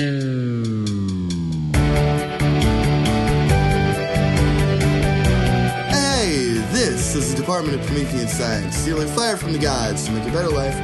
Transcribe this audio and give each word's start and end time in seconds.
Hey, 0.00 0.06
this 6.70 7.16
is 7.16 7.34
the 7.34 7.40
Department 7.40 7.80
of 7.80 7.84
Promethean 7.84 8.28
Science, 8.28 8.76
stealing 8.76 9.08
fire 9.08 9.36
from 9.36 9.52
the 9.52 9.58
gods 9.58 10.06
to 10.06 10.12
make 10.12 10.22
a 10.28 10.30
better 10.30 10.50
life 10.50 10.76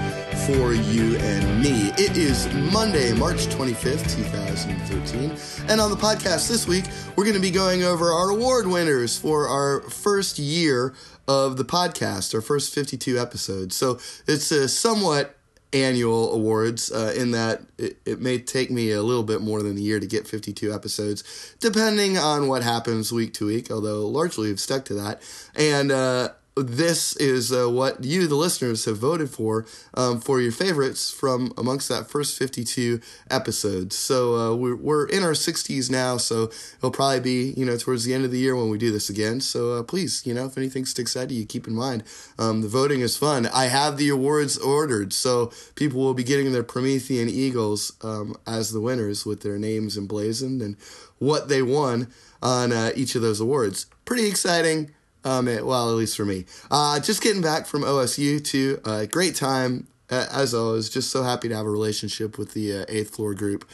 for 0.48 0.72
you 0.74 1.16
and 1.18 1.62
me. 1.62 1.92
It 1.96 2.16
is 2.16 2.52
Monday, 2.72 3.12
March 3.12 3.46
25th, 3.46 4.16
2013. 4.16 5.30
And 5.70 5.80
on 5.80 5.90
the 5.90 5.96
podcast 5.96 6.48
this 6.48 6.66
week, 6.66 6.86
we're 7.14 7.22
going 7.22 7.36
to 7.36 7.40
be 7.40 7.52
going 7.52 7.84
over 7.84 8.06
our 8.06 8.30
award 8.30 8.66
winners 8.66 9.16
for 9.16 9.46
our 9.46 9.82
first 9.82 10.40
year 10.40 10.92
of 11.28 11.56
the 11.56 11.64
podcast, 11.64 12.34
our 12.34 12.40
first 12.40 12.74
52 12.74 13.16
episodes. 13.16 13.76
So 13.76 14.00
it's 14.26 14.50
a 14.50 14.68
somewhat 14.68 15.36
annual 15.74 16.32
awards 16.32 16.90
uh, 16.90 17.12
in 17.16 17.32
that 17.32 17.60
it, 17.76 17.98
it 18.06 18.20
may 18.20 18.38
take 18.38 18.70
me 18.70 18.92
a 18.92 19.02
little 19.02 19.24
bit 19.24 19.42
more 19.42 19.62
than 19.62 19.76
a 19.76 19.80
year 19.80 20.00
to 20.00 20.06
get 20.06 20.26
52 20.26 20.72
episodes 20.72 21.56
depending 21.60 22.16
on 22.16 22.48
what 22.48 22.62
happens 22.62 23.12
week 23.12 23.34
to 23.34 23.46
week 23.46 23.70
although 23.70 24.06
largely 24.06 24.50
i've 24.50 24.60
stuck 24.60 24.84
to 24.86 24.94
that. 24.94 25.20
And 25.54 25.90
uh, 25.90 26.30
this 26.56 27.16
is 27.16 27.52
uh, 27.52 27.68
what 27.68 28.04
you, 28.04 28.28
the 28.28 28.36
listeners, 28.36 28.84
have 28.84 28.98
voted 28.98 29.28
for 29.28 29.66
um, 29.94 30.20
for 30.20 30.40
your 30.40 30.52
favorites 30.52 31.10
from 31.10 31.52
amongst 31.58 31.88
that 31.88 32.08
first 32.08 32.38
52 32.38 33.00
episodes. 33.28 33.96
So 33.96 34.36
uh, 34.36 34.54
we're, 34.54 34.76
we're 34.76 35.06
in 35.06 35.24
our 35.24 35.32
60s 35.32 35.90
now, 35.90 36.16
so 36.16 36.50
it'll 36.78 36.92
probably 36.92 37.20
be, 37.20 37.54
you 37.56 37.64
know, 37.64 37.76
towards 37.76 38.04
the 38.04 38.14
end 38.14 38.24
of 38.24 38.30
the 38.30 38.38
year 38.38 38.54
when 38.54 38.70
we 38.70 38.78
do 38.78 38.92
this 38.92 39.10
again. 39.10 39.40
So 39.40 39.74
uh, 39.74 39.82
please, 39.82 40.24
you 40.24 40.32
know, 40.32 40.46
if 40.46 40.56
anything 40.56 40.86
sticks 40.86 41.16
out 41.16 41.28
to 41.28 41.34
you, 41.34 41.44
keep 41.44 41.66
in 41.66 41.74
mind 41.74 42.04
um, 42.38 42.62
the 42.62 42.68
voting 42.68 43.00
is 43.00 43.16
fun. 43.16 43.46
I 43.46 43.64
have 43.64 43.96
the 43.96 44.08
awards 44.08 44.56
ordered, 44.56 45.12
so 45.12 45.52
people 45.74 46.00
will 46.00 46.14
be 46.14 46.24
getting 46.24 46.52
their 46.52 46.62
Promethean 46.62 47.28
Eagles 47.28 47.94
um, 48.02 48.36
as 48.46 48.70
the 48.72 48.80
winners 48.80 49.26
with 49.26 49.42
their 49.42 49.58
names 49.58 49.98
emblazoned 49.98 50.62
and 50.62 50.76
what 51.18 51.48
they 51.48 51.62
won 51.62 52.12
on 52.40 52.72
uh, 52.72 52.92
each 52.94 53.16
of 53.16 53.22
those 53.22 53.40
awards. 53.40 53.86
Pretty 54.04 54.28
exciting. 54.28 54.93
Um, 55.24 55.48
it, 55.48 55.64
well, 55.64 55.88
at 55.90 55.96
least 55.96 56.16
for 56.16 56.24
me. 56.24 56.44
Uh, 56.70 57.00
just 57.00 57.22
getting 57.22 57.42
back 57.42 57.66
from 57.66 57.82
OSU 57.82 58.44
too. 58.44 58.80
Uh, 58.84 59.06
great 59.06 59.34
time 59.34 59.86
uh, 60.10 60.26
as 60.30 60.54
always. 60.54 60.90
Just 60.90 61.10
so 61.10 61.22
happy 61.22 61.48
to 61.48 61.56
have 61.56 61.66
a 61.66 61.70
relationship 61.70 62.38
with 62.38 62.52
the 62.52 62.80
uh, 62.80 62.84
eighth 62.88 63.14
floor 63.14 63.34
group 63.34 63.68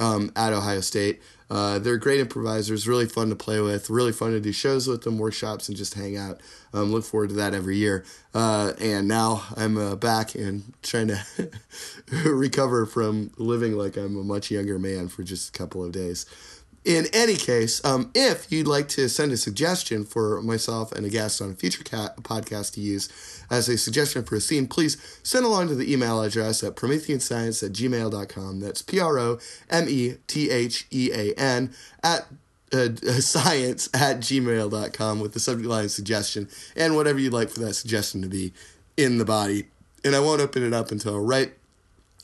um, 0.00 0.32
at 0.36 0.52
Ohio 0.52 0.80
State. 0.80 1.22
Uh, 1.48 1.78
they're 1.78 1.96
great 1.96 2.18
improvisers, 2.18 2.88
really 2.88 3.06
fun 3.06 3.28
to 3.28 3.36
play 3.36 3.60
with, 3.60 3.88
really 3.88 4.10
fun 4.10 4.32
to 4.32 4.40
do 4.40 4.50
shows 4.50 4.88
with 4.88 5.02
them, 5.02 5.16
workshops, 5.16 5.68
and 5.68 5.76
just 5.76 5.94
hang 5.94 6.16
out. 6.16 6.40
Um, 6.74 6.90
look 6.90 7.04
forward 7.04 7.28
to 7.28 7.36
that 7.36 7.54
every 7.54 7.76
year. 7.76 8.04
Uh, 8.34 8.72
and 8.80 9.06
now 9.06 9.44
I'm 9.56 9.96
back 9.98 10.34
and 10.34 10.74
trying 10.82 11.08
to 11.08 11.50
recover 12.24 12.84
from 12.84 13.30
living 13.36 13.74
like 13.74 13.96
I'm 13.96 14.16
a 14.18 14.24
much 14.24 14.50
younger 14.50 14.80
man 14.80 15.06
for 15.06 15.22
just 15.22 15.54
a 15.54 15.58
couple 15.58 15.84
of 15.84 15.92
days. 15.92 16.26
In 16.86 17.08
any 17.12 17.34
case, 17.34 17.84
um, 17.84 18.12
if 18.14 18.52
you'd 18.52 18.68
like 18.68 18.86
to 18.90 19.08
send 19.08 19.32
a 19.32 19.36
suggestion 19.36 20.04
for 20.04 20.40
myself 20.40 20.92
and 20.92 21.04
a 21.04 21.08
guest 21.08 21.42
on 21.42 21.50
a 21.50 21.54
future 21.54 21.82
podcast 21.82 22.74
to 22.74 22.80
use 22.80 23.08
as 23.50 23.68
a 23.68 23.76
suggestion 23.76 24.22
for 24.22 24.36
a 24.36 24.40
scene, 24.40 24.68
please 24.68 24.96
send 25.24 25.44
along 25.44 25.66
to 25.66 25.74
the 25.74 25.92
email 25.92 26.22
address 26.22 26.62
at 26.62 26.76
prometheanscience 26.76 27.66
at 27.66 27.72
gmail.com. 27.72 28.60
That's 28.60 28.82
P 28.82 29.00
R 29.00 29.18
O 29.18 29.40
M 29.68 29.88
E 29.88 30.14
T 30.28 30.48
H 30.48 30.86
E 30.92 31.10
A 31.12 31.34
N 31.34 31.74
at 32.04 32.26
uh, 32.72 32.90
science 33.18 33.88
at 33.92 34.20
gmail.com 34.20 35.18
with 35.18 35.32
the 35.32 35.40
subject 35.40 35.68
line 35.68 35.88
suggestion 35.88 36.48
and 36.76 36.94
whatever 36.94 37.18
you'd 37.18 37.32
like 37.32 37.50
for 37.50 37.58
that 37.60 37.74
suggestion 37.74 38.22
to 38.22 38.28
be 38.28 38.52
in 38.96 39.18
the 39.18 39.24
body. 39.24 39.66
And 40.04 40.14
I 40.14 40.20
won't 40.20 40.40
open 40.40 40.64
it 40.64 40.72
up 40.72 40.92
until 40.92 41.18
right 41.18 41.52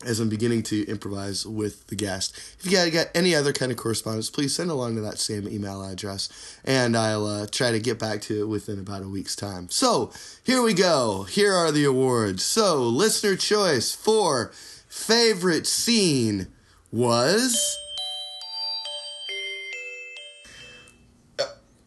as 0.04 0.20
I'm 0.20 0.28
beginning 0.28 0.62
to 0.64 0.86
improvise 0.86 1.46
with 1.46 1.86
the 1.88 1.96
guest. 1.96 2.36
If 2.58 2.70
you 2.70 2.90
got, 2.90 3.08
any 3.14 3.34
other 3.34 3.52
kind 3.52 3.70
of 3.72 3.78
correspondence, 3.78 4.30
please 4.30 4.54
send 4.54 4.70
along 4.70 4.96
to 4.96 5.00
that 5.02 5.18
same 5.18 5.48
email 5.48 5.82
address, 5.82 6.58
and 6.64 6.96
I'll 6.96 7.26
uh, 7.26 7.46
try 7.50 7.72
to 7.72 7.80
get 7.80 7.98
back 7.98 8.20
to 8.22 8.42
it 8.42 8.46
within 8.46 8.78
about 8.78 9.02
a 9.02 9.08
week's 9.08 9.36
time. 9.36 9.68
So 9.70 10.12
here 10.44 10.62
we 10.62 10.74
go. 10.74 11.24
Here 11.24 11.52
are 11.52 11.72
the 11.72 11.84
awards. 11.84 12.44
So 12.44 12.82
listener 12.82 13.36
choice 13.36 13.94
for 13.94 14.52
favorite 14.88 15.66
scene 15.66 16.48
was. 16.90 17.81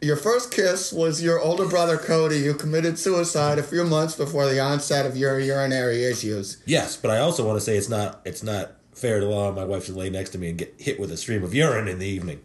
Your 0.05 0.17
first 0.17 0.51
kiss 0.51 0.93
was 0.93 1.23
your 1.23 1.39
older 1.39 1.65
brother 1.65 1.97
Cody, 1.97 2.45
who 2.45 2.53
committed 2.53 2.99
suicide 2.99 3.57
a 3.57 3.63
few 3.63 3.83
months 3.83 4.15
before 4.15 4.45
the 4.45 4.59
onset 4.59 5.03
of 5.03 5.17
your 5.17 5.39
urinary 5.39 6.03
issues. 6.03 6.61
Yes, 6.63 6.95
but 6.95 7.09
I 7.09 7.17
also 7.17 7.43
want 7.43 7.57
to 7.57 7.65
say 7.65 7.75
it's 7.75 7.89
not 7.89 8.21
it's 8.23 8.43
not 8.43 8.73
fair 8.93 9.19
to 9.19 9.25
allow 9.25 9.49
my 9.49 9.65
wife 9.65 9.87
to 9.87 9.93
lay 9.93 10.11
next 10.11 10.29
to 10.29 10.37
me 10.37 10.49
and 10.49 10.59
get 10.59 10.75
hit 10.77 10.99
with 10.99 11.11
a 11.11 11.17
stream 11.17 11.43
of 11.43 11.55
urine 11.55 11.87
in 11.87 11.97
the 11.97 12.05
evening. 12.05 12.39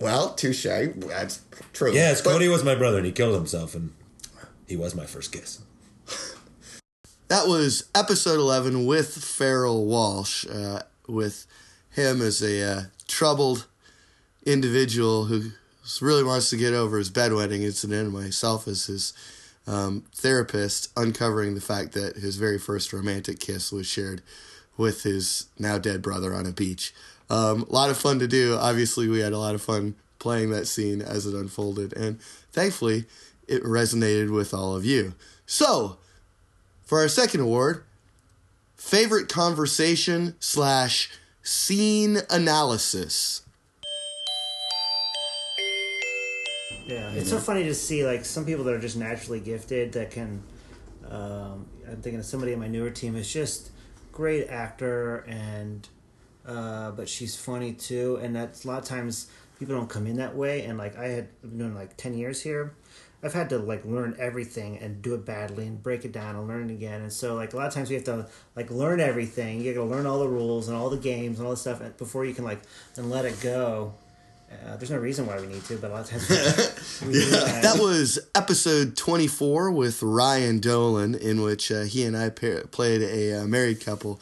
Well, 0.00 0.32
touche. 0.34 0.62
That's 0.62 1.40
true. 1.72 1.92
Yes, 1.92 2.20
But 2.20 2.34
Cody 2.34 2.46
was 2.46 2.62
my 2.62 2.76
brother 2.76 2.98
and 2.98 3.06
he 3.06 3.10
killed 3.10 3.34
himself 3.34 3.74
and 3.74 3.92
he 4.68 4.76
was 4.76 4.94
my 4.94 5.06
first 5.06 5.32
kiss. 5.32 5.60
That 7.26 7.48
was 7.48 7.88
episode 7.94 8.38
11 8.38 8.84
with 8.84 9.16
Farrell 9.24 9.86
Walsh, 9.86 10.46
uh, 10.46 10.82
with 11.08 11.46
him 11.90 12.20
as 12.20 12.42
a 12.42 12.62
uh, 12.62 12.82
troubled 13.08 13.66
individual 14.44 15.24
who 15.24 15.52
really 16.00 16.24
wants 16.24 16.50
to 16.50 16.56
get 16.56 16.74
over 16.74 16.98
his 16.98 17.10
bedwetting 17.10 17.62
incident, 17.62 18.04
and 18.04 18.12
myself 18.12 18.68
as 18.68 18.86
his 18.86 19.12
um, 19.66 20.04
therapist, 20.14 20.90
uncovering 20.96 21.54
the 21.54 21.60
fact 21.60 21.92
that 21.92 22.16
his 22.16 22.36
very 22.36 22.58
first 22.58 22.92
romantic 22.92 23.38
kiss 23.40 23.72
was 23.72 23.86
shared 23.86 24.22
with 24.76 25.02
his 25.02 25.46
now 25.58 25.78
dead 25.78 26.02
brother 26.02 26.34
on 26.34 26.46
a 26.46 26.52
beach. 26.52 26.94
Um, 27.30 27.62
a 27.62 27.72
lot 27.72 27.90
of 27.90 27.96
fun 27.96 28.18
to 28.18 28.28
do. 28.28 28.56
Obviously, 28.56 29.08
we 29.08 29.20
had 29.20 29.32
a 29.32 29.38
lot 29.38 29.54
of 29.54 29.62
fun 29.62 29.94
playing 30.18 30.50
that 30.50 30.66
scene 30.66 31.02
as 31.02 31.26
it 31.26 31.34
unfolded, 31.34 31.92
and 31.96 32.20
thankfully, 32.52 33.04
it 33.48 33.62
resonated 33.62 34.32
with 34.32 34.54
all 34.54 34.76
of 34.76 34.84
you. 34.84 35.14
So, 35.46 35.98
for 36.84 37.00
our 37.00 37.08
second 37.08 37.40
award, 37.40 37.84
favorite 38.76 39.28
conversation 39.28 40.36
slash 40.40 41.10
scene 41.42 42.18
analysis. 42.30 43.42
Yeah, 46.86 47.10
it's 47.12 47.30
so 47.30 47.38
funny 47.38 47.64
to 47.64 47.74
see 47.74 48.04
like 48.04 48.24
some 48.24 48.44
people 48.44 48.64
that 48.64 48.74
are 48.74 48.80
just 48.80 48.96
naturally 48.96 49.40
gifted 49.40 49.92
that 49.92 50.10
can. 50.10 50.42
Um, 51.08 51.66
I'm 51.88 52.00
thinking 52.00 52.20
of 52.20 52.24
somebody 52.24 52.54
on 52.54 52.60
my 52.60 52.68
newer 52.68 52.90
team 52.90 53.16
is 53.16 53.30
just 53.30 53.70
great 54.12 54.48
actor 54.48 55.18
and, 55.28 55.86
uh, 56.46 56.92
but 56.92 57.08
she's 57.08 57.36
funny 57.36 57.72
too, 57.72 58.18
and 58.22 58.34
that's 58.34 58.64
a 58.64 58.68
lot 58.68 58.78
of 58.82 58.88
times 58.88 59.28
people 59.58 59.74
don't 59.74 59.88
come 59.88 60.06
in 60.06 60.16
that 60.16 60.34
way. 60.34 60.62
And 60.62 60.78
like 60.78 60.96
I 60.96 61.08
had 61.08 61.28
been 61.42 61.58
doing 61.58 61.74
like 61.74 61.96
ten 61.96 62.14
years 62.14 62.42
here, 62.42 62.74
I've 63.22 63.34
had 63.34 63.48
to 63.50 63.58
like 63.58 63.84
learn 63.84 64.16
everything 64.18 64.78
and 64.78 65.00
do 65.02 65.14
it 65.14 65.24
badly 65.24 65.66
and 65.66 65.80
break 65.80 66.04
it 66.04 66.12
down 66.12 66.34
and 66.34 66.48
learn 66.48 66.70
it 66.70 66.72
again. 66.72 67.02
And 67.02 67.12
so 67.12 67.34
like 67.34 67.52
a 67.52 67.56
lot 67.56 67.66
of 67.68 67.74
times 67.74 67.88
we 67.88 67.94
have 67.94 68.04
to 68.04 68.26
like 68.56 68.70
learn 68.70 69.00
everything. 69.00 69.60
You 69.60 69.74
got 69.74 69.80
to 69.80 69.86
learn 69.86 70.06
all 70.06 70.18
the 70.18 70.28
rules 70.28 70.68
and 70.68 70.76
all 70.76 70.90
the 70.90 70.96
games 70.96 71.38
and 71.38 71.46
all 71.46 71.52
the 71.52 71.56
stuff 71.56 71.80
before 71.98 72.24
you 72.24 72.34
can 72.34 72.44
like 72.44 72.62
and 72.96 73.10
let 73.10 73.24
it 73.24 73.40
go. 73.40 73.94
Uh, 74.66 74.76
there's 74.76 74.90
no 74.90 74.98
reason 74.98 75.26
why 75.26 75.40
we 75.40 75.46
need 75.46 75.64
to, 75.64 75.76
but 75.78 75.90
a 75.90 75.94
lot 75.94 76.00
of 76.02 76.10
times 76.10 76.28
we, 76.28 77.06
we 77.06 77.12
do 77.12 77.30
that. 77.30 77.62
That 77.62 77.80
was 77.80 78.18
episode 78.34 78.96
24 78.96 79.70
with 79.70 80.02
Ryan 80.02 80.60
Dolan, 80.60 81.14
in 81.14 81.42
which 81.42 81.70
uh, 81.70 81.82
he 81.82 82.04
and 82.04 82.16
I 82.16 82.30
pa- 82.30 82.66
played 82.70 83.02
a 83.02 83.42
uh, 83.42 83.46
married 83.46 83.84
couple 83.84 84.20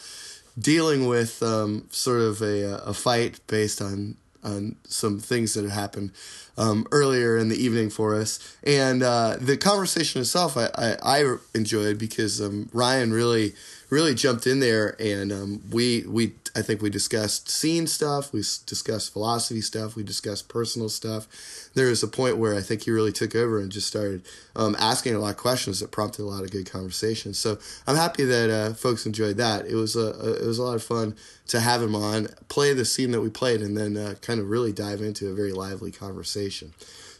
dealing 0.59 1.07
with 1.07 1.43
um, 1.43 1.87
sort 1.91 2.21
of 2.21 2.43
a, 2.43 2.83
a 2.85 2.95
fight 2.95 3.41
based 3.47 3.81
on 3.81 4.17
on 4.43 4.75
some 4.89 5.19
things 5.19 5.53
that 5.53 5.65
had 5.65 5.73
happened 5.73 6.13
um, 6.57 6.87
earlier 6.93 7.37
in 7.37 7.49
the 7.49 7.57
evening 7.57 7.91
for 7.91 8.15
us. 8.15 8.57
And 8.63 9.03
uh, 9.03 9.37
the 9.41 9.57
conversation 9.57 10.21
itself, 10.21 10.57
I, 10.57 10.69
I, 10.75 10.97
I 11.03 11.37
enjoyed 11.55 11.99
because 11.99 12.41
um, 12.41 12.69
Ryan 12.73 13.13
really 13.13 13.55
really 13.91 14.15
jumped 14.15 14.47
in 14.47 14.61
there, 14.61 14.97
and 15.01 15.33
um, 15.33 15.63
we 15.71 16.05
we 16.09 16.35
I 16.55 16.63
think 16.63 16.81
we 16.81 16.91
discussed 16.91 17.49
scene 17.49 17.87
stuff, 17.87 18.33
we 18.33 18.41
discussed 18.67 19.13
philosophy 19.13 19.61
stuff, 19.61 19.95
we 19.97 20.03
discussed 20.03 20.49
personal 20.49 20.89
stuff. 20.89 21.29
There 21.75 21.89
was 21.89 22.03
a 22.03 22.09
point 22.09 22.39
where 22.39 22.57
I 22.57 22.61
think 22.61 22.85
he 22.85 22.91
really 22.91 23.13
took 23.13 23.35
over 23.35 23.61
and 23.61 23.71
just 23.71 23.87
started 23.87 24.23
um, 24.57 24.75
asking 24.79 25.15
a 25.15 25.19
lot 25.19 25.31
of 25.31 25.37
questions 25.37 25.81
that 25.81 25.91
prompted 25.91 26.23
a 26.23 26.25
lot 26.25 26.43
of 26.43 26.51
good 26.51 26.71
conversations. 26.71 27.39
So 27.39 27.59
I'm 27.87 27.97
happy 27.97 28.25
that 28.25 28.51
uh, 28.51 28.75
folks 28.75 29.07
enjoyed 29.07 29.37
that. 29.37 29.67
It 29.67 29.75
was 29.75 29.97
a, 29.97 30.13
a 30.13 30.33
it 30.43 30.47
was 30.47 30.59
a 30.59 30.63
lot 30.63 30.77
of 30.77 30.83
fun 30.83 31.17
to 31.49 31.61
have 31.61 31.83
him 31.83 31.97
on, 31.97 32.29
play 32.49 32.73
the 32.73 32.85
scene 32.85 33.11
that 33.11 33.21
we 33.21 33.29
played, 33.29 33.61
and 33.61 33.77
then 33.77 33.97
uh, 33.97 34.15
kind 34.23 34.41
of 34.41 34.49
really 34.49 34.73
dive 34.73 35.03
into 35.03 35.29
a 35.29 35.35
very 35.35 35.53
lively 35.53 35.91
conversation. 35.91 36.40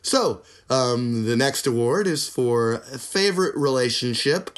So 0.03 0.43
um, 0.71 1.25
the 1.27 1.37
next 1.37 1.67
award 1.67 2.07
is 2.07 2.29
for 2.29 2.79
favorite 2.79 3.55
relationship. 3.57 4.51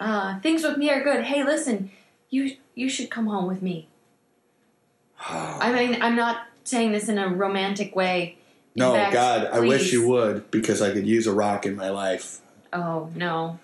Uh, 0.00 0.38
things 0.40 0.62
with 0.62 0.76
me 0.76 0.90
are 0.90 1.02
good. 1.02 1.24
Hey, 1.24 1.44
listen, 1.44 1.90
you 2.30 2.56
you 2.74 2.88
should 2.88 3.10
come 3.10 3.26
home 3.26 3.46
with 3.46 3.62
me. 3.62 3.88
I 5.28 5.72
mean, 5.72 6.00
I'm 6.02 6.14
not 6.16 6.46
saying 6.64 6.92
this 6.92 7.08
in 7.08 7.18
a 7.18 7.28
romantic 7.28 7.96
way. 7.96 8.36
In 8.76 8.80
No, 8.80 8.92
fact, 8.92 9.12
God, 9.12 9.46
I 9.46 9.60
wish 9.60 9.92
you 9.92 10.06
would 10.08 10.50
because 10.50 10.80
I 10.82 10.92
could 10.92 11.06
use 11.06 11.26
a 11.26 11.32
rock 11.32 11.66
in 11.66 11.74
my 11.76 11.90
life. 11.90 12.40
Oh 12.72 13.10
no. 13.14 13.58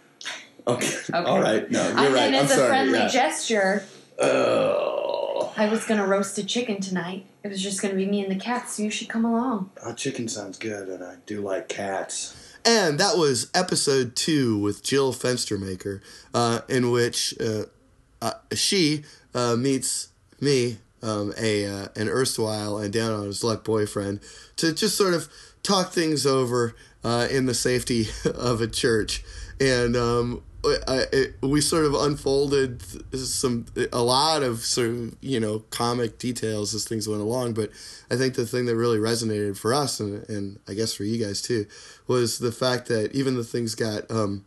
Okay, 0.67 0.97
Okay. 1.13 1.19
all 1.29 1.41
right. 1.41 1.71
No, 1.71 1.87
you're 1.89 1.99
I 1.99 2.05
right. 2.05 2.13
meant 2.15 2.37
I'm 2.37 2.45
as 2.47 2.51
a 2.51 2.55
sorry. 2.55 2.69
friendly 2.69 2.99
yeah. 2.99 3.09
gesture. 3.09 3.85
Oh, 4.19 5.53
I 5.57 5.69
was 5.69 5.85
gonna 5.85 6.07
roast 6.07 6.39
a 6.39 6.45
chicken 6.45 6.81
tonight. 6.81 7.27
It 7.45 7.51
was 7.51 7.63
just 7.63 7.83
gonna 7.83 7.95
be 7.95 8.07
me 8.07 8.23
and 8.23 8.31
the 8.31 8.43
cats, 8.43 8.77
so 8.77 8.83
you 8.83 8.91
should 8.91 9.11
come 9.11 9.27
along. 9.27 9.71
oh, 9.85 9.93
chicken 9.93 10.29
sounds 10.29 10.57
good, 10.57 10.89
and 10.89 11.05
I 11.05 11.17
do 11.27 11.43
like 11.43 11.69
cats. 11.69 12.35
And 12.65 12.99
that 12.99 13.19
was 13.19 13.51
episode 13.53 14.17
two 14.17 14.57
with 14.57 14.83
Jill 14.83 15.13
Fenstermaker, 15.13 16.01
uh, 16.33 16.63
in 16.71 16.91
which 16.91 17.35
uh, 17.39 17.65
uh, 18.23 18.33
she 18.55 19.05
uh, 19.35 19.57
meets 19.57 20.09
me, 20.41 20.79
um, 21.03 21.35
a 21.39 21.67
uh, 21.67 21.89
an 21.95 22.09
erstwhile 22.09 22.79
and 22.79 22.91
down 22.91 23.13
on 23.13 23.27
his 23.27 23.45
luck 23.45 23.63
boyfriend, 23.63 24.21
to 24.57 24.73
just 24.73 24.97
sort 24.97 25.13
of 25.13 25.29
talk 25.63 25.93
things 25.93 26.25
over 26.25 26.75
uh, 27.05 27.29
in 27.31 27.45
the 27.45 27.53
safety 27.53 28.07
of 28.25 28.63
a 28.63 28.67
church. 28.67 29.23
And 29.61 29.97
um, 29.97 30.43
It, 30.67 31.35
we 31.43 31.61
sort 31.61 31.85
of 31.85 31.95
unfolded 31.95 32.83
some 33.19 33.67
a 33.93 34.03
lot 34.03 34.43
of 34.43 34.61
sort 34.61 34.89
of 34.89 35.17
you 35.21 35.39
know 35.39 35.61
comic 35.71 36.19
details 36.19 36.75
as 36.75 36.85
things 36.85 37.09
went 37.09 37.21
along 37.21 37.53
but 37.53 37.71
i 38.11 38.17
think 38.17 38.35
the 38.35 38.47
thing 38.47 38.67
that 38.67 38.77
really 38.77 38.99
resonated 38.99 39.59
for 39.59 39.75
us 39.75 40.01
and, 40.01 40.29
and 40.29 40.59
i 40.69 40.75
guess 40.75 40.95
for 40.95 41.05
you 41.05 41.23
guys 41.23 41.43
too 41.43 41.67
was 42.07 42.39
the 42.39 42.53
fact 42.53 42.89
that 42.89 43.13
even 43.15 43.35
the 43.35 43.45
things 43.45 43.75
got 43.75 44.11
um, 44.11 44.47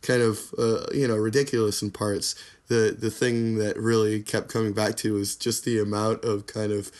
kind 0.00 0.22
of 0.22 0.54
uh, 0.58 0.86
you 0.92 1.06
know 1.06 1.16
ridiculous 1.16 1.82
in 1.82 1.90
parts 1.90 2.34
the 2.68 2.96
the 2.98 3.10
thing 3.10 3.56
that 3.56 3.76
really 3.76 4.22
kept 4.22 4.48
coming 4.48 4.72
back 4.72 4.96
to 4.96 5.14
was 5.14 5.36
just 5.36 5.64
the 5.64 5.78
amount 5.78 6.24
of 6.24 6.46
kind 6.46 6.72
of 6.72 6.90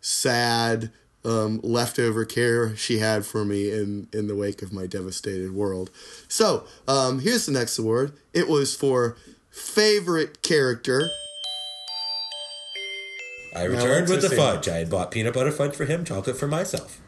sad 0.00 0.90
um, 1.26 1.60
leftover 1.62 2.24
care 2.24 2.76
she 2.76 2.98
had 2.98 3.26
for 3.26 3.44
me 3.44 3.70
in, 3.70 4.08
in 4.12 4.28
the 4.28 4.36
wake 4.36 4.62
of 4.62 4.72
my 4.72 4.86
devastated 4.86 5.52
world. 5.52 5.90
So, 6.28 6.66
um, 6.86 7.20
here's 7.20 7.46
the 7.46 7.52
next 7.52 7.78
award. 7.78 8.12
It 8.32 8.48
was 8.48 8.74
for 8.74 9.16
favorite 9.50 10.42
character. 10.42 11.10
I 13.54 13.64
returned 13.64 14.08
with 14.08 14.22
the 14.22 14.30
fudge. 14.30 14.68
I 14.68 14.76
had 14.76 14.90
bought 14.90 15.10
peanut 15.10 15.34
butter 15.34 15.50
fudge 15.50 15.74
for 15.74 15.86
him, 15.86 16.04
chocolate 16.04 16.36
for 16.36 16.46
myself. 16.46 17.00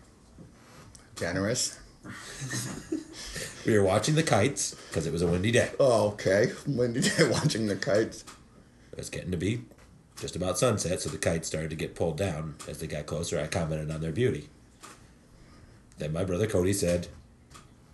Generous. 1.16 1.78
We 3.66 3.76
were 3.76 3.84
watching 3.84 4.14
the 4.14 4.22
kites 4.22 4.74
because 4.88 5.06
it 5.06 5.12
was 5.12 5.20
a 5.20 5.26
windy 5.26 5.50
day. 5.50 5.70
Oh, 5.78 6.12
okay. 6.12 6.52
Windy 6.66 7.02
day 7.02 7.28
watching 7.30 7.66
the 7.66 7.76
kites? 7.76 8.24
It 8.92 8.96
was 8.96 9.10
getting 9.10 9.30
to 9.30 9.36
be 9.36 9.60
just 10.20 10.36
about 10.36 10.58
sunset, 10.58 11.00
so 11.00 11.10
the 11.10 11.18
kites 11.18 11.46
started 11.46 11.70
to 11.70 11.76
get 11.76 11.94
pulled 11.94 12.16
down. 12.16 12.56
As 12.68 12.78
they 12.78 12.86
got 12.86 13.06
closer, 13.06 13.38
I 13.38 13.46
commented 13.46 13.90
on 13.90 14.00
their 14.00 14.12
beauty. 14.12 14.48
Then 15.98 16.12
my 16.12 16.24
brother 16.24 16.46
Cody 16.46 16.72
said, 16.72 17.08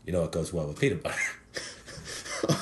You 0.07 0.13
know 0.13 0.23
what 0.23 0.33
goes 0.33 0.53
well 0.53 0.67
with 0.69 0.81
peanut 0.81 1.03
butter? 1.03 1.17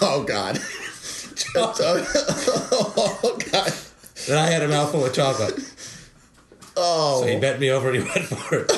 Oh 0.01 0.23
God. 0.23 0.61
oh 1.57 3.39
God. 3.51 3.73
then 4.29 4.39
I 4.39 4.47
had 4.47 4.63
a 4.63 4.69
mouthful 4.69 5.05
of 5.05 5.13
chocolate. 5.13 5.59
Oh. 6.77 7.23
So 7.23 7.27
he 7.27 7.41
bent 7.41 7.59
me 7.59 7.71
over 7.71 7.91
and 7.91 7.99
he 7.99 8.05
went 8.05 8.27
for 8.27 8.59
it. 8.61 8.71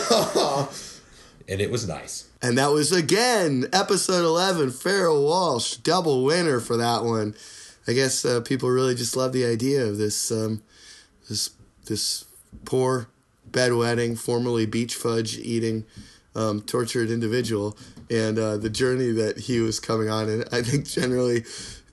and 1.48 1.60
it 1.60 1.70
was 1.70 1.86
nice. 1.86 2.31
And 2.40 2.56
that 2.58 2.70
was 2.70 2.90
again 2.90 3.66
episode 3.72 4.25
11, 4.25 4.70
Farrell 4.70 5.22
Walsh, 5.22 5.76
double 5.76 6.25
winner 6.25 6.58
for 6.60 6.76
that 6.76 7.04
one. 7.04 7.34
I 7.86 7.92
guess 7.92 8.25
uh, 8.25 8.40
people 8.40 8.70
really 8.70 8.94
just 8.94 9.14
love 9.16 9.32
the 9.32 9.44
idea 9.44 9.84
of 9.84 9.98
this 9.98 10.31
um, 10.31 10.62
this 11.28 11.50
this 11.86 12.24
poor 12.64 13.08
bedwetting, 13.50 14.18
formerly 14.18 14.66
beach 14.66 14.94
fudge 14.94 15.38
eating, 15.38 15.84
um, 16.34 16.60
tortured 16.62 17.10
individual, 17.10 17.76
and 18.10 18.38
uh, 18.38 18.56
the 18.56 18.70
journey 18.70 19.12
that 19.12 19.38
he 19.38 19.60
was 19.60 19.80
coming 19.80 20.08
on. 20.08 20.28
And 20.28 20.44
I 20.52 20.62
think 20.62 20.86
generally, 20.86 21.44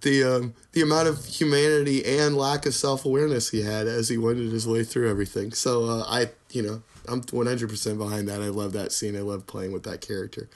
the 0.02 0.24
um, 0.24 0.54
the 0.74 0.82
amount 0.82 1.08
of 1.08 1.26
humanity 1.26 2.04
and 2.06 2.36
lack 2.36 2.66
of 2.66 2.74
self 2.74 3.06
awareness 3.06 3.50
he 3.52 3.62
had 3.62 3.88
as 3.88 4.10
he 4.10 4.18
wended 4.18 4.52
his 4.52 4.68
way 4.68 4.84
through 4.84 5.10
everything. 5.10 5.52
So 5.52 5.86
uh, 5.86 6.04
I, 6.08 6.32
you 6.52 6.62
know, 6.62 6.82
I'm 7.08 7.22
100 7.22 7.70
percent 7.70 7.98
behind 7.98 8.28
that. 8.28 8.42
I 8.42 8.48
love 8.48 8.74
that 8.74 8.92
scene. 8.92 9.16
I 9.16 9.22
love 9.22 9.48
playing 9.48 9.72
with 9.72 9.84
that 9.84 10.02
character. 10.02 10.50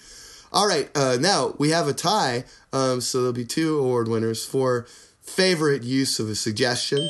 All 0.51 0.67
right, 0.67 0.89
uh, 0.95 1.17
now 1.19 1.53
we 1.57 1.71
have 1.71 1.87
a 1.89 1.93
tie, 1.93 2.45
um, 2.71 3.01
so 3.01 3.17
there'll 3.17 3.33
be 3.33 3.43
two 3.43 3.77
award 3.77 4.07
winners 4.07 4.45
for 4.45 4.85
favorite 5.21 5.83
use 5.83 6.17
of 6.17 6.29
a 6.29 6.35
suggestion. 6.35 7.09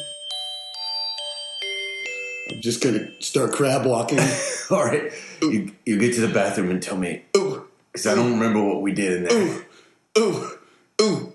I'm 2.51 2.61
just 2.61 2.81
gonna 2.83 3.09
start 3.21 3.51
crab 3.53 3.85
walking. 3.85 4.19
All 4.69 4.83
right, 4.83 5.11
you 5.41 5.71
you 5.85 5.97
get 5.97 6.13
to 6.15 6.21
the 6.21 6.33
bathroom 6.33 6.69
and 6.69 6.81
tell 6.81 6.97
me, 6.97 7.23
ooh, 7.35 7.67
because 7.91 8.07
I 8.07 8.15
don't 8.15 8.31
remember 8.31 8.61
what 8.63 8.81
we 8.81 8.93
did 8.93 9.13
in 9.17 9.23
there. 9.23 9.65
ooh, 10.17 10.57
ooh. 11.01 11.33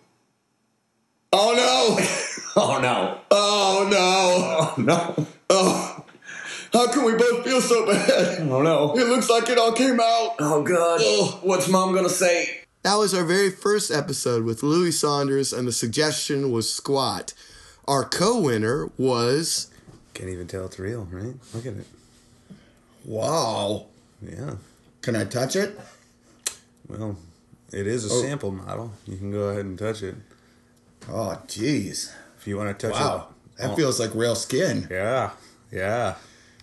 Oh 1.32 1.54
no! 1.54 2.04
Oh 2.56 2.80
no! 2.80 3.20
Oh 3.30 3.88
no! 3.88 3.96
Oh 3.96 4.74
no! 4.82 5.26
Oh, 5.48 6.04
how 6.72 6.90
can 6.92 7.04
we 7.04 7.14
both 7.14 7.44
feel 7.44 7.60
so 7.60 7.86
bad? 7.86 8.40
Oh 8.50 8.60
no! 8.60 8.98
It 8.98 9.06
looks 9.06 9.30
like 9.30 9.48
it 9.48 9.56
all 9.56 9.72
came 9.72 10.00
out. 10.00 10.34
Oh 10.40 10.62
god! 10.62 11.00
Ugh. 11.00 11.38
What's 11.44 11.68
mom 11.68 11.94
gonna 11.94 12.08
say? 12.08 12.62
That 12.82 12.96
was 12.96 13.14
our 13.14 13.24
very 13.24 13.50
first 13.50 13.90
episode 13.92 14.44
with 14.44 14.64
Louis 14.64 14.90
Saunders, 14.90 15.52
and 15.52 15.68
the 15.68 15.72
suggestion 15.72 16.50
was 16.50 16.72
squat. 16.72 17.34
Our 17.86 18.04
co-winner 18.04 18.90
was 18.98 19.69
Can't 20.20 20.32
even 20.32 20.46
tell 20.49 20.67
it's 20.67 20.78
real, 20.78 21.08
right? 21.11 21.32
Look 21.55 21.64
at 21.64 21.72
it. 21.72 21.87
Wow. 23.06 23.87
Yeah. 24.20 24.56
Can 25.00 25.17
I 25.17 25.25
touch 25.25 25.56
it? 25.56 25.81
Well, 26.87 27.17
it 27.72 27.87
is 27.87 28.05
a 28.05 28.12
Oh. 28.12 28.20
sample 28.20 28.50
model. 28.50 28.93
You 29.06 29.17
can 29.17 29.32
go 29.32 29.44
ahead 29.49 29.64
and 29.64 29.78
touch 29.78 30.02
it 30.02 30.17
Oh, 31.08 31.38
jeez. 31.49 32.11
if 32.38 32.46
you 32.46 32.58
want 32.58 32.78
to 32.78 32.87
touch 32.88 33.00
Wow. 33.00 33.28
it. 33.56 33.56
That 33.62 33.70
all- 33.70 33.76
feels 33.76 33.99
like 33.99 34.14
real 34.14 34.34
skin. 34.34 34.88
Yeah, 34.90 35.31
yeah. 35.72 36.17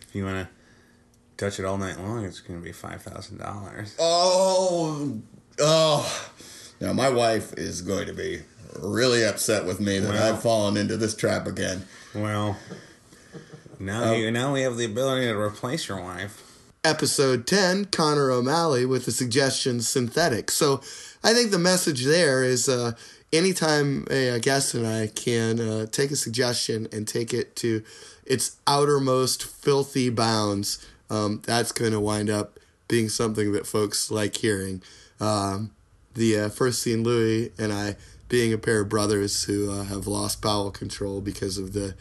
If 0.08 0.14
you 0.14 0.24
want 0.26 0.48
to 0.48 1.44
touch 1.44 1.60
it 1.60 1.66
all 1.66 1.80
night 1.80 2.00
long, 2.00 2.26
it's 2.26 2.42
going 2.42 2.60
to 2.60 2.64
be 2.64 2.72
five 2.72 3.02
thousand 3.02 3.40
dollars. 3.40 3.94
Oh, 3.98 5.18
oh. 5.60 6.30
Now 6.80 6.94
my 6.94 7.10
wife 7.10 7.54
is 7.58 7.82
going 7.82 8.06
to 8.06 8.14
be 8.14 8.44
really 8.80 9.26
upset 9.26 9.66
with 9.66 9.80
me 9.80 9.98
that 9.98 10.14
Well. 10.14 10.34
I've 10.36 10.44
fallen 10.44 10.78
into 10.78 10.96
this 10.96 11.16
trap 11.16 11.48
again. 11.48 11.88
Well, 12.14 12.56
now 13.80 14.14
you 14.14 14.32
now 14.32 14.54
we 14.54 14.62
have 14.62 14.78
the 14.78 14.86
ability 14.86 15.26
to 15.26 15.38
replace 15.38 15.88
your 15.88 16.02
wife. 16.02 16.44
episode 16.84 17.46
10, 17.46 17.86
Connor 17.86 18.32
O'Malley, 18.32 18.86
with 18.86 19.06
the 19.06 19.12
suggestion 19.12 19.82
synthetic. 19.82 20.50
So 20.52 20.82
I 21.24 21.34
think 21.34 21.52
the 21.52 21.60
message 21.60 22.06
there 22.06 22.44
is 22.44 22.70
uh, 22.70 22.94
anytime 23.34 24.08
a, 24.10 24.30
a 24.30 24.40
guest 24.40 24.74
and 24.74 24.88
I 24.88 25.08
can 25.08 25.60
uh, 25.60 25.86
take 25.88 26.12
a 26.12 26.16
suggestion 26.16 26.88
and 26.92 27.08
take 27.08 27.34
it 27.34 27.56
to 27.58 27.84
its 28.26 28.58
outermost 28.68 29.44
filthy 29.44 30.10
bounds, 30.10 30.86
um, 31.10 31.42
that's 31.46 31.72
going 31.72 31.92
to 31.92 32.00
wind 32.00 32.30
up 32.30 32.60
being 32.88 33.10
something 33.10 33.52
that 33.52 33.68
folks 33.68 34.10
like 34.12 34.38
hearing. 34.38 34.82
Um, 35.20 35.72
the 36.14 36.40
uh, 36.40 36.50
first 36.50 36.82
scene, 36.82 37.04
Louis 37.04 37.52
and 37.58 37.72
I 37.72 37.96
being 38.30 38.52
a 38.54 38.58
pair 38.58 38.82
of 38.82 38.90
brothers 38.90 39.46
who 39.46 39.72
uh, 39.72 39.84
have 39.86 40.08
lost 40.08 40.42
bowel 40.42 40.72
control 40.72 41.22
because 41.22 41.58
of 41.58 41.74
the 41.74 41.96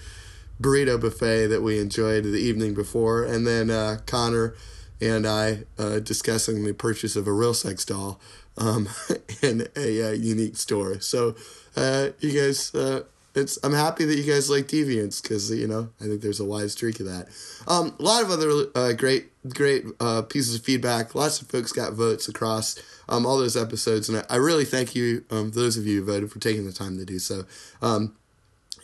burrito 0.61 1.01
buffet 1.01 1.49
that 1.49 1.63
we 1.63 1.79
enjoyed 1.79 2.25
the 2.25 2.39
evening 2.39 2.75
before, 2.75 3.25
and 3.25 3.47
then 3.47 3.71
uh, 3.71 3.99
Connor 4.07 4.55
and 5.01 5.27
I 5.27 5.65
uh, 5.79 5.99
discussing 5.99 6.65
the 6.65 6.73
purchase 6.73 7.17
of 7.17 7.27
a 7.27 7.33
real 7.33 7.55
sex 7.55 7.85
doll 7.85 8.21
um, 8.57 8.89
in 9.43 9.69
a 9.77 10.11
uh, 10.11 10.13
unique 10.13 10.57
store. 10.57 11.01
So, 11.01 11.37
uh, 11.77 12.09
you 12.21 12.41
guys, 12.41 12.75
uh, 12.75 13.03
it's 13.35 13.59
I'm 13.63 13.75
happy 13.75 14.07
that 14.07 14.17
you 14.17 14.25
guys 14.25 14.49
like 14.49 14.67
Deviants 14.67 15.23
because 15.23 15.51
you 15.51 15.67
know 15.67 15.91
I 16.01 16.05
think 16.05 16.23
there's 16.23 16.41
a 16.41 16.45
wide 16.45 16.71
streak 16.71 17.01
of 17.01 17.07
that. 17.07 17.29
Um, 17.69 17.95
a 17.99 18.03
lot 18.03 18.23
of 18.23 18.31
other 18.31 18.51
uh, 18.75 18.93
great 18.95 19.31
great 19.47 19.85
pieces 20.31 20.55
of 20.55 20.63
feedback. 20.63 21.15
Lots 21.15 21.43
of 21.43 21.49
folks 21.49 21.71
got 21.71 21.93
votes 21.93 22.29
across 22.29 22.81
um, 23.11 23.27
all 23.27 23.37
those 23.39 23.57
episodes, 23.57 24.09
and 24.09 24.19
I, 24.19 24.25
I 24.31 24.37
really 24.37 24.65
thank 24.65 24.95
you, 24.95 25.25
um, 25.31 25.51
those 25.51 25.77
of 25.77 25.87
you 25.87 26.01
who 26.01 26.07
voted, 26.07 26.33
for 26.33 26.39
taking 26.39 26.65
the 26.65 26.73
time 26.73 26.97
to 26.97 27.05
do 27.05 27.19
so. 27.19 27.45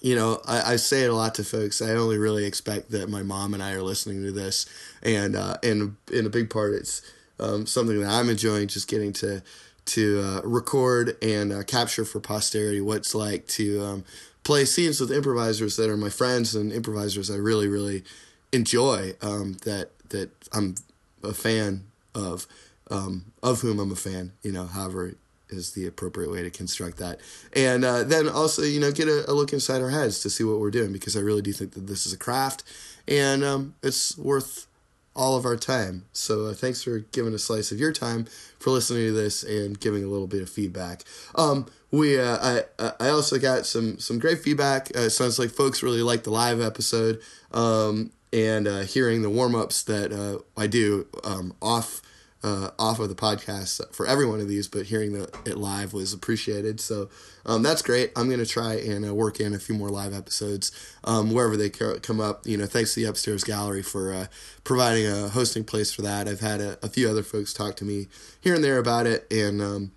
You 0.03 0.17
know, 0.17 0.41
I, 0.47 0.73
I 0.73 0.77
say 0.77 1.05
it 1.05 1.11
a 1.11 1.15
lot 1.15 1.37
to 1.37 1.45
folks. 1.45 1.81
I 1.81 1.91
only 1.93 2.19
really 2.19 2.45
expect 2.45 2.91
that 2.91 3.09
my 3.09 3.23
mom 3.23 3.55
and 3.55 3.63
I 3.63 3.73
are 3.73 3.83
listening 3.83 4.25
to 4.25 4.33
this, 4.33 4.67
and 5.01 5.37
uh, 5.37 5.57
and 5.63 5.97
in 6.13 6.27
a 6.27 6.29
big 6.29 6.51
part, 6.51 6.75
it's 6.75 7.03
um, 7.39 7.67
something 7.67 8.01
that 8.01 8.11
I'm 8.11 8.29
enjoying, 8.29 8.67
just 8.67 8.89
getting 8.89 9.13
to 9.15 9.43
to 9.85 10.21
uh, 10.21 10.41
record 10.43 11.17
and 11.23 11.53
uh, 11.53 11.63
capture 11.63 12.05
for 12.05 12.21
posterity 12.21 12.81
what 12.81 12.99
it's 12.99 13.15
like 13.15 13.47
to 13.49 13.81
um, 13.85 14.05
play 14.45 14.65
scenes 14.65 15.01
with 15.01 15.11
improvisers 15.13 15.77
that 15.77 15.89
are 15.89 15.97
my 15.97 16.09
friends 16.09 16.55
and 16.55 16.73
improvisers 16.73 17.31
I 17.31 17.37
really 17.37 17.69
really 17.69 18.03
enjoy. 18.53 19.15
Um, 19.23 19.55
that 19.65 19.91
that 20.09 20.31
I'm 20.53 20.75
a 21.23 21.33
fan 21.33 21.85
of, 22.15 22.47
um, 22.91 23.27
of 23.43 23.61
whom 23.61 23.79
I'm 23.79 23.93
a 23.93 23.97
fan. 23.97 24.33
You 24.43 24.51
know, 24.51 24.67
however 24.67 25.15
is 25.53 25.73
the 25.73 25.87
appropriate 25.87 26.31
way 26.31 26.43
to 26.43 26.51
construct 26.51 26.99
that. 26.99 27.21
And 27.55 27.85
uh, 27.85 28.05
then 28.05 28.29
also, 28.29 28.63
you 28.63 28.81
know, 28.81 28.93
get 28.93 29.09
a, 29.09 29.31
a 29.31 29.33
look 29.33 29.53
inside 29.53 29.83
our 29.83 29.91
heads 29.91 30.21
to 30.21 30.31
see 30.31 30.45
what 30.45 30.59
we're 30.59 30.71
doing 30.71 30.93
because 30.93 31.17
I 31.17 31.21
really 31.21 31.43
do 31.43 31.53
think 31.53 31.73
that 31.73 31.87
this 31.87 32.07
is 32.07 32.13
a 32.13 32.19
craft 32.19 32.65
and 33.07 33.45
um, 33.45 33.75
it's 33.83 34.17
worth 34.17 34.67
all 35.15 35.37
of 35.37 35.45
our 35.45 35.57
time. 35.57 36.07
So 36.13 36.47
uh, 36.47 36.55
thanks 36.55 36.83
for 36.83 37.01
giving 37.01 37.35
a 37.35 37.39
slice 37.39 37.71
of 37.71 37.79
your 37.79 37.93
time 37.93 38.27
for 38.59 38.71
listening 38.71 39.07
to 39.07 39.13
this 39.13 39.43
and 39.43 39.79
giving 39.79 40.05
a 40.05 40.09
little 40.09 40.27
bit 40.27 40.43
of 40.43 40.49
feedback. 40.49 41.05
Um, 41.35 41.67
we 41.91 42.19
uh, 42.19 42.63
I 42.79 42.93
I 42.99 43.09
also 43.11 43.39
got 43.39 43.67
some 43.67 43.99
some 43.99 44.19
great 44.19 44.39
feedback. 44.39 44.91
Uh, 44.97 45.01
it 45.01 45.11
sounds 45.11 45.39
like 45.39 45.51
folks 45.51 45.83
really 45.83 46.03
liked 46.03 46.25
the 46.25 46.31
live 46.31 46.61
episode 46.61 47.21
um, 47.53 48.13
and 48.33 48.67
uh, 48.67 48.81
hearing 48.81 49.21
the 49.23 49.29
warm 49.29 49.55
ups 49.55 49.83
that 49.83 50.13
uh, 50.13 50.39
I 50.59 50.67
do 50.67 51.07
um, 51.23 51.55
off 51.61 52.01
uh, 52.43 52.71
off 52.79 52.99
of 52.99 53.09
the 53.09 53.15
podcast 53.15 53.95
for 53.95 54.07
every 54.07 54.27
one 54.27 54.41
of 54.41 54.49
these, 54.49 54.67
but 54.67 54.87
hearing 54.87 55.13
the, 55.13 55.31
it 55.45 55.57
live 55.57 55.93
was 55.93 56.13
appreciated. 56.13 56.81
So 56.81 57.09
um, 57.47 57.63
that's 57.63 57.83
great. 57.83 58.11
I'm 58.17 58.27
going 58.27 58.41
to 58.41 58.47
try 58.47 58.75
and 58.75 59.07
uh, 59.07 59.15
work 59.15 59.39
in 59.39 59.55
a 59.55 59.59
few 59.59 59.77
more 59.77 59.91
live 59.91 60.13
episodes 60.13 60.73
um, 61.05 61.33
wherever 61.33 61.57
they 61.57 61.71
co- 61.71 62.01
come 62.01 62.21
up. 62.21 62.47
You 62.47 62.57
know, 62.57 62.67
thanks 62.67 62.95
to 62.95 63.01
the 63.01 63.09
Upstairs 63.09 63.45
Gallery 63.45 63.83
for 63.83 64.13
uh, 64.13 64.27
providing 64.65 65.07
a 65.07 65.29
hosting 65.29 65.65
place 65.65 65.93
for 65.93 66.03
that. 66.03 66.29
I've 66.29 66.41
had 66.41 66.61
a, 66.61 66.79
a, 66.83 66.89
few 66.89 67.09
other 67.09 67.23
folks 67.23 67.53
talk 67.53 67.77
to 67.77 67.85
me 67.85 68.09
here 68.41 68.55
and 68.55 68.65
there 68.65 68.79
about 68.79 69.07
it, 69.07 69.27
and 69.31 69.63
um, 69.63 69.93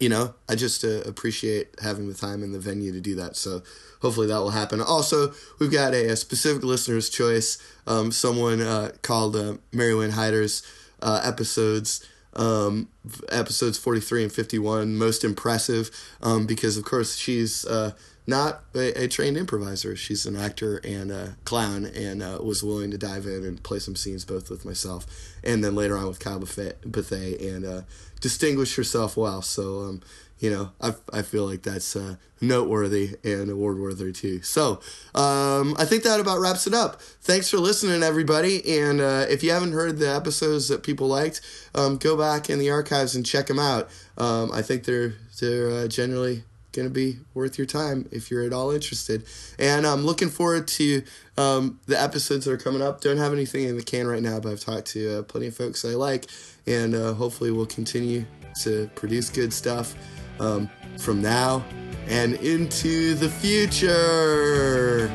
you 0.00 0.08
know, 0.08 0.34
I 0.48 0.56
just 0.56 0.84
uh, 0.84 1.02
appreciate 1.02 1.68
having 1.82 2.08
the 2.08 2.14
time 2.14 2.42
and 2.42 2.54
the 2.54 2.58
venue 2.58 2.92
to 2.92 3.00
do 3.00 3.14
that. 3.16 3.36
So 3.36 3.62
hopefully 4.02 4.26
that 4.26 4.38
will 4.38 4.50
happen. 4.50 4.80
Also, 4.80 5.32
we've 5.58 5.70
got 5.70 5.94
a, 5.94 6.08
a 6.08 6.16
specific 6.16 6.64
listener's 6.64 7.08
choice. 7.08 7.58
Um, 7.86 8.10
someone 8.10 8.60
uh, 8.60 8.92
called 9.02 9.36
uh, 9.36 9.54
Mary 9.72 9.92
Hiders 9.92 10.62
uh, 11.02 11.20
episodes. 11.24 12.06
Um, 12.34 12.88
episodes 13.30 13.76
43 13.76 14.22
and 14.22 14.32
51 14.32 14.96
most 14.96 15.24
impressive 15.24 15.90
um, 16.22 16.46
because 16.46 16.76
of 16.76 16.84
course 16.84 17.16
she's 17.16 17.64
uh, 17.64 17.90
not 18.26 18.62
a, 18.74 19.04
a, 19.04 19.08
trained 19.08 19.36
improviser 19.36 19.96
she's 19.96 20.26
an 20.26 20.36
actor 20.36 20.78
and 20.84 21.10
a 21.10 21.36
clown 21.44 21.84
and 21.84 22.22
uh, 22.22 22.38
was 22.42 22.62
willing 22.62 22.90
to 22.90 22.98
dive 22.98 23.26
in 23.26 23.44
and 23.44 23.62
play 23.62 23.78
some 23.78 23.96
scenes 23.96 24.24
both 24.24 24.50
with 24.50 24.64
myself 24.64 25.06
and 25.42 25.64
then 25.64 25.74
later 25.74 25.96
on 25.96 26.06
with 26.06 26.20
Kyle 26.20 26.38
Bethay 26.40 27.54
and 27.54 27.64
uh, 27.64 27.82
distinguish 28.20 28.76
herself 28.76 29.16
well 29.16 29.42
so 29.42 29.80
um, 29.80 30.00
you 30.40 30.48
know, 30.48 30.70
I, 30.80 30.94
I 31.12 31.22
feel 31.22 31.46
like 31.46 31.62
that's 31.62 31.94
uh, 31.94 32.16
noteworthy 32.40 33.16
and 33.22 33.50
award 33.50 33.78
worthy 33.78 34.10
too. 34.10 34.40
So 34.40 34.80
um, 35.14 35.76
I 35.78 35.84
think 35.84 36.02
that 36.04 36.18
about 36.18 36.40
wraps 36.40 36.66
it 36.66 36.72
up. 36.72 37.00
Thanks 37.20 37.50
for 37.50 37.58
listening, 37.58 38.02
everybody. 38.02 38.78
And 38.78 39.02
uh, 39.02 39.26
if 39.28 39.44
you 39.44 39.50
haven't 39.50 39.72
heard 39.72 39.98
the 39.98 40.12
episodes 40.12 40.68
that 40.68 40.82
people 40.82 41.08
liked, 41.08 41.42
um, 41.74 41.98
go 41.98 42.16
back 42.16 42.48
in 42.48 42.58
the 42.58 42.70
archives 42.70 43.14
and 43.14 43.24
check 43.24 43.46
them 43.46 43.58
out. 43.58 43.90
Um, 44.16 44.50
I 44.50 44.62
think 44.62 44.84
they're 44.84 45.14
they're 45.40 45.70
uh, 45.70 45.88
generally 45.88 46.44
going 46.72 46.88
to 46.88 46.92
be 46.92 47.18
worth 47.34 47.58
your 47.58 47.66
time 47.66 48.08
if 48.12 48.30
you're 48.30 48.42
at 48.42 48.52
all 48.52 48.70
interested. 48.70 49.24
And 49.58 49.86
I'm 49.86 50.04
looking 50.04 50.28
forward 50.28 50.68
to 50.68 51.02
um, 51.36 51.80
the 51.86 52.00
episodes 52.00 52.44
that 52.44 52.52
are 52.52 52.58
coming 52.58 52.82
up. 52.82 53.00
Don't 53.00 53.18
have 53.18 53.32
anything 53.32 53.64
in 53.64 53.76
the 53.76 53.82
can 53.82 54.06
right 54.06 54.22
now, 54.22 54.40
but 54.40 54.52
I've 54.52 54.60
talked 54.60 54.86
to 54.88 55.18
uh, 55.18 55.22
plenty 55.22 55.48
of 55.48 55.56
folks 55.56 55.84
I 55.84 55.90
like, 55.90 56.26
and 56.66 56.94
uh, 56.94 57.14
hopefully 57.14 57.50
we'll 57.50 57.66
continue 57.66 58.24
to 58.62 58.90
produce 58.94 59.30
good 59.30 59.52
stuff 59.52 59.94
um, 60.38 60.68
from 60.98 61.22
now 61.22 61.64
and 62.08 62.34
into 62.36 63.14
the 63.14 63.28
future. 63.28 65.08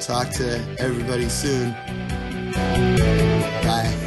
Talk 0.00 0.30
to 0.30 0.60
everybody 0.78 1.28
soon. 1.28 1.72
Bye. 3.62 4.03